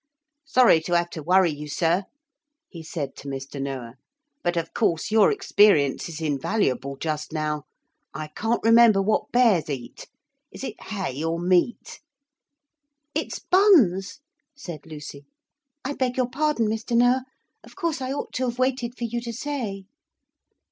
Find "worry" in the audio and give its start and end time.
1.21-1.51